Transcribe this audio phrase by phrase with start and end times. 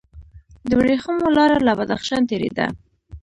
[0.67, 2.65] د ورېښمو لاره له بدخشان تیریده